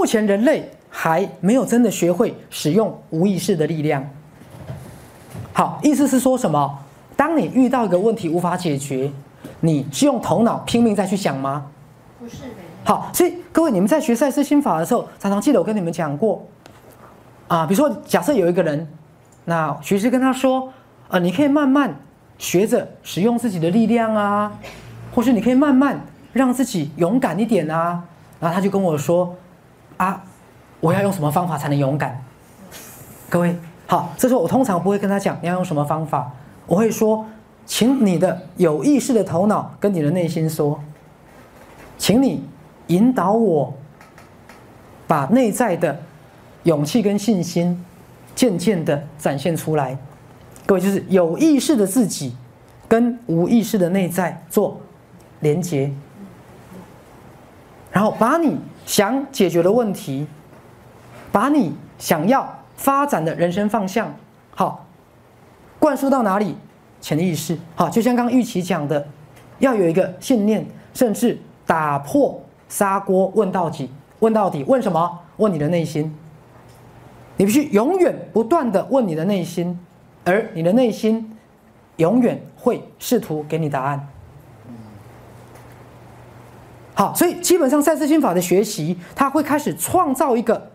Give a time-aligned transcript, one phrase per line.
[0.00, 4.02] 目前人类还没有真的学会使用无意识的力量。
[5.52, 6.78] 好，意思是说什么？
[7.18, 9.12] 当你遇到一个问题无法解决，
[9.60, 11.66] 你是用头脑拼命再去想吗？
[12.18, 12.48] 不是的。
[12.82, 16.46] 好，所以各位，你们在学赛斯心法的时候，常常记得我跟你们讲过，
[17.48, 18.88] 啊，比如说假设有一个人，
[19.44, 20.72] 那学师跟他说，
[21.08, 21.94] 呃，你可以慢慢
[22.38, 24.50] 学着使用自己的力量啊，
[25.14, 26.00] 或是你可以慢慢
[26.32, 28.02] 让自己勇敢一点啊，
[28.40, 29.36] 然后他就跟我说，
[30.00, 30.24] 啊，
[30.80, 32.24] 我要用什么方法才能勇敢？
[33.28, 33.54] 各位，
[33.86, 36.32] 好，这时候我通常不会跟他讲你要用什么方法，
[36.66, 37.26] 我会说，
[37.66, 40.80] 请你的有意识的头脑跟你的内心说，
[41.98, 42.42] 请你。
[42.86, 43.72] 引导我，
[45.06, 45.96] 把内在的
[46.64, 47.84] 勇气跟信心
[48.34, 49.96] 渐渐的展现出来。
[50.66, 52.34] 各位，就是有意识的自己
[52.88, 54.80] 跟无意识的内在做
[55.38, 55.92] 连接，
[58.00, 60.26] 然后把你想解决的问题，
[61.30, 64.10] 把你想要发展的人生方向，
[64.52, 64.86] 好，
[65.78, 66.56] 灌输到哪里？
[67.02, 67.58] 潜意识。
[67.76, 69.06] 好，就像刚玉琪讲的，
[69.58, 72.40] 要有一个信念，甚至打破。
[72.70, 75.18] 砂锅问到底，问到底，问什么？
[75.36, 76.16] 问你的内心。
[77.36, 79.78] 你必须永远不断的问你的内心，
[80.24, 81.36] 而你的内心
[81.96, 84.08] 永远会试图给你答案。
[87.00, 90.70] 好，所以基本上赛斯心法的学习，它会开始创造一个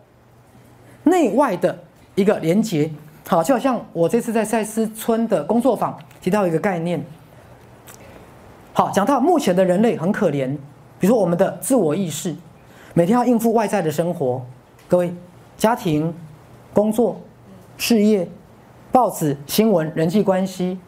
[1.04, 1.78] 内外的
[2.16, 2.90] 一个连接。
[3.28, 7.00] 好，就好像我这次在赛斯村的工作坊提到一个概念。
[8.74, 10.50] 好，讲到目前的人类很可怜。
[10.98, 12.36] 比如说，我们的自我意识，
[12.96, 14.44] 每天要应付外在的生活，
[14.88, 15.14] 各位，
[15.56, 16.12] 家庭、
[16.74, 17.22] 工作、
[17.78, 18.28] 事业、
[18.92, 20.80] 报纸、新闻、人际关系。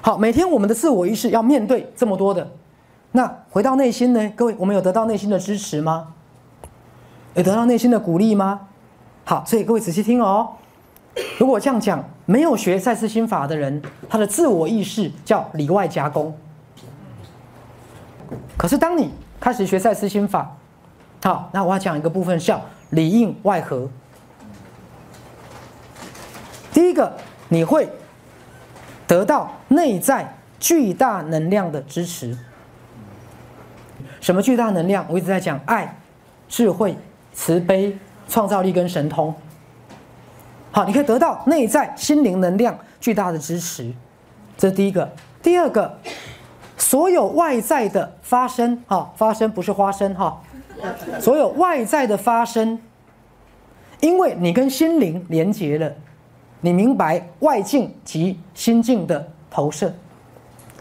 [0.00, 2.48] 好，每天我们的自我意识要面对这么多的，
[3.16, 4.28] 那回到内心呢？
[4.34, 6.08] 各位，我们有得到内心的支持吗？
[7.34, 8.62] 有得到内心的鼓励吗？
[9.24, 10.48] 好，所以各位仔细听哦。
[11.38, 16.36] 如果这样讲，没有学赛斯心法的人，他的自我意识叫里外夹攻。
[18.56, 20.56] 可是，当你开始学赛斯心法，
[21.22, 22.60] 好，那我要讲一个部分，叫
[22.90, 23.88] 里应外合。
[26.72, 27.16] 第一个，
[27.48, 27.88] 你会
[29.06, 32.36] 得到内在巨大能量的支持。
[34.24, 35.04] 什么巨大能量？
[35.10, 35.98] 我一直在讲爱、
[36.48, 36.96] 智慧、
[37.34, 37.94] 慈悲、
[38.26, 39.34] 创造力跟神通。
[40.70, 43.92] 好，你可以得到内在心灵能量巨大的支持，
[44.56, 45.12] 这是第一个。
[45.42, 45.98] 第二个。
[46.76, 50.40] 所有外在的发生，哈，发生不是花生，哈，
[51.20, 52.78] 所有外在的发生，
[54.00, 55.92] 因为你跟心灵连接了，
[56.62, 59.94] 你明白外境及心境的投射，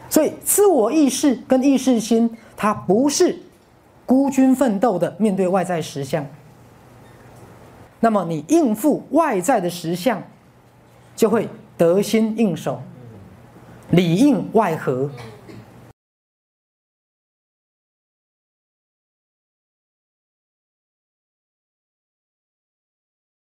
[0.10, 3.38] 所以自我意识跟意识心，他不是
[4.06, 6.25] 孤军奋斗的面对外在实相，
[8.00, 10.24] 那么你应付外在的实相，
[11.13, 12.81] 就会得心应手，
[13.90, 15.12] 里应外合。